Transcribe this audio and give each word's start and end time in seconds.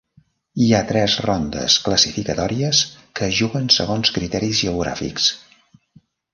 Hi 0.63 0.69
ha 0.71 0.77
tres 0.91 1.17
rondes 1.25 1.75
classificatòries 1.89 2.81
que 3.21 3.29
es 3.29 3.37
juguen 3.43 3.71
segons 3.79 4.15
criteris 4.19 4.65
geogràfics. 4.65 5.33